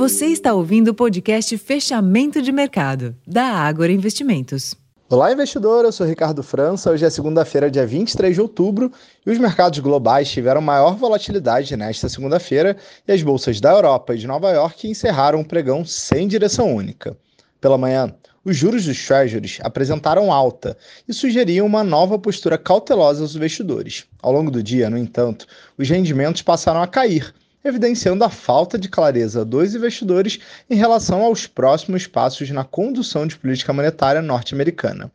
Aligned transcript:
Você 0.00 0.28
está 0.28 0.54
ouvindo 0.54 0.88
o 0.88 0.94
podcast 0.94 1.58
Fechamento 1.58 2.40
de 2.40 2.50
Mercado, 2.50 3.14
da 3.26 3.44
Ágora 3.44 3.92
Investimentos. 3.92 4.74
Olá, 5.10 5.30
investidor. 5.30 5.84
Eu 5.84 5.92
sou 5.92 6.06
Ricardo 6.06 6.42
França. 6.42 6.90
Hoje 6.90 7.04
é 7.04 7.10
segunda-feira, 7.10 7.70
dia 7.70 7.86
23 7.86 8.34
de 8.34 8.40
outubro, 8.40 8.90
e 9.26 9.30
os 9.30 9.36
mercados 9.36 9.78
globais 9.80 10.30
tiveram 10.30 10.62
maior 10.62 10.96
volatilidade 10.96 11.76
nesta 11.76 12.08
segunda-feira 12.08 12.78
e 13.06 13.12
as 13.12 13.22
bolsas 13.22 13.60
da 13.60 13.72
Europa 13.72 14.14
e 14.14 14.18
de 14.18 14.26
Nova 14.26 14.50
York 14.50 14.88
encerraram 14.88 15.42
o 15.42 15.44
pregão 15.46 15.84
sem 15.84 16.26
direção 16.26 16.74
única. 16.74 17.14
Pela 17.60 17.76
manhã, 17.76 18.10
os 18.42 18.56
juros 18.56 18.86
dos 18.86 19.06
Treasuries 19.06 19.58
apresentaram 19.62 20.32
alta 20.32 20.78
e 21.06 21.12
sugeriam 21.12 21.66
uma 21.66 21.84
nova 21.84 22.18
postura 22.18 22.56
cautelosa 22.56 23.20
aos 23.20 23.36
investidores. 23.36 24.06
Ao 24.22 24.32
longo 24.32 24.50
do 24.50 24.62
dia, 24.62 24.88
no 24.88 24.96
entanto, 24.96 25.46
os 25.76 25.90
rendimentos 25.90 26.40
passaram 26.40 26.80
a 26.80 26.88
cair, 26.88 27.34
evidenciando 27.64 28.24
a 28.24 28.30
falta 28.30 28.78
de 28.78 28.88
clareza 28.88 29.44
dos 29.44 29.74
investidores 29.74 30.38
em 30.68 30.74
relação 30.74 31.22
aos 31.22 31.46
próximos 31.46 32.06
passos 32.06 32.50
na 32.50 32.64
condução 32.64 33.26
de 33.26 33.36
política 33.36 33.72
monetária 33.72 34.22
norte-americana. 34.22 35.10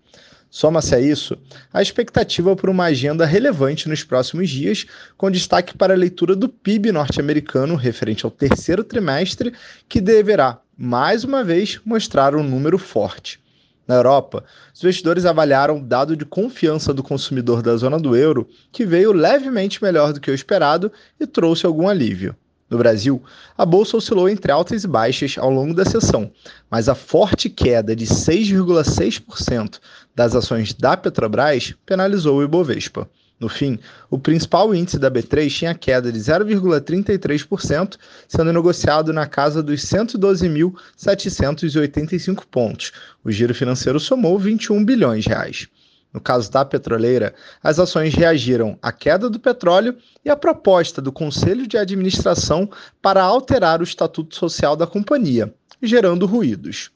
Soma-se 0.49 0.95
a 0.95 1.01
isso 1.01 1.37
a 1.73 1.81
expectativa 1.81 2.55
por 2.55 2.69
uma 2.69 2.85
agenda 2.85 3.25
relevante 3.25 3.89
nos 3.89 4.03
próximos 4.03 4.49
dias, 4.49 4.85
com 5.17 5.29
destaque 5.29 5.77
para 5.77 5.93
a 5.93 5.97
leitura 5.97 6.33
do 6.33 6.47
PIB 6.47 6.93
norte-americano 6.93 7.75
referente 7.75 8.23
ao 8.23 8.31
terceiro 8.31 8.83
trimestre, 8.83 9.53
que 9.89 9.99
deverá 9.99 10.59
mais 10.77 11.25
uma 11.25 11.43
vez 11.43 11.81
mostrar 11.83 12.35
um 12.35 12.43
número 12.43 12.77
forte. 12.77 13.39
Na 13.87 13.95
Europa, 13.95 14.43
os 14.73 14.81
investidores 14.81 15.25
avaliaram 15.25 15.77
o 15.77 15.83
dado 15.83 16.17
de 16.17 16.25
confiança 16.25 16.93
do 16.93 17.03
consumidor 17.03 17.61
da 17.61 17.75
zona 17.77 17.99
do 17.99 18.15
euro, 18.15 18.47
que 18.71 18.85
veio 18.85 19.11
levemente 19.11 19.83
melhor 19.83 20.11
do 20.11 20.19
que 20.19 20.31
o 20.31 20.33
esperado 20.33 20.91
e 21.19 21.27
trouxe 21.27 21.65
algum 21.65 21.87
alívio. 21.87 22.35
No 22.67 22.79
Brasil, 22.79 23.21
a 23.55 23.63
bolsa 23.63 23.97
oscilou 23.97 24.27
entre 24.27 24.51
altas 24.51 24.83
e 24.83 24.87
baixas 24.87 25.37
ao 25.37 25.51
longo 25.51 25.73
da 25.73 25.85
sessão, 25.85 26.31
mas 26.69 26.89
a 26.89 26.95
forte 26.95 27.47
queda 27.47 27.95
de 27.95 28.07
6,6% 28.07 29.79
das 30.15 30.35
ações 30.35 30.73
da 30.73 30.97
Petrobras 30.97 31.75
penalizou 31.85 32.37
o 32.39 32.43
Ibovespa. 32.43 33.07
No 33.37 33.49
fim, 33.49 33.77
o 34.09 34.17
principal 34.17 34.73
índice 34.73 34.97
da 34.97 35.11
B3 35.11 35.49
tinha 35.49 35.75
queda 35.75 36.09
de 36.09 36.17
0,33%, 36.19 37.97
sendo 38.27 38.53
negociado 38.53 39.11
na 39.11 39.27
casa 39.27 39.61
dos 39.61 39.81
112.785 39.81 42.45
pontos. 42.49 42.93
O 43.23 43.31
giro 43.31 43.53
financeiro 43.53 43.99
somou 43.99 44.39
21 44.39 44.85
bilhões 44.85 45.25
de 45.25 45.29
reais. 45.29 45.67
No 46.13 46.21
caso 46.21 46.49
da 46.49 46.63
petroleira, 46.63 47.35
as 47.61 47.77
ações 47.77 48.13
reagiram 48.13 48.79
à 48.81 48.93
queda 48.93 49.29
do 49.29 49.37
petróleo 49.37 49.97
e 50.23 50.29
à 50.29 50.37
proposta 50.37 51.01
do 51.01 51.11
Conselho 51.11 51.67
de 51.67 51.77
Administração 51.77 52.69
para 53.01 53.21
alterar 53.21 53.81
o 53.81 53.83
estatuto 53.83 54.33
social 54.33 54.77
da 54.77 54.87
companhia, 54.87 55.53
gerando 55.83 56.25
ruídos. 56.25 56.89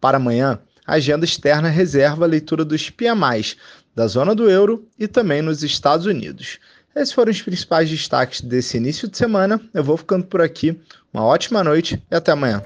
Para 0.00 0.16
amanhã, 0.16 0.58
a 0.86 0.94
agenda 0.94 1.24
externa 1.24 1.68
reserva 1.68 2.24
a 2.24 2.28
leitura 2.28 2.64
dos 2.64 2.90
PMIs 2.90 3.56
da 3.94 4.06
zona 4.06 4.34
do 4.34 4.48
euro 4.48 4.86
e 4.98 5.06
também 5.06 5.42
nos 5.42 5.62
Estados 5.62 6.06
Unidos. 6.06 6.58
Esses 6.94 7.12
foram 7.12 7.30
os 7.30 7.40
principais 7.40 7.88
destaques 7.88 8.40
desse 8.40 8.76
início 8.76 9.08
de 9.08 9.16
semana. 9.16 9.60
Eu 9.72 9.82
vou 9.82 9.96
ficando 9.96 10.24
por 10.26 10.42
aqui. 10.42 10.78
Uma 11.12 11.24
ótima 11.24 11.64
noite 11.64 12.02
e 12.10 12.14
até 12.14 12.32
amanhã. 12.32 12.62